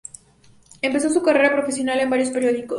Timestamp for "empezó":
0.81-1.11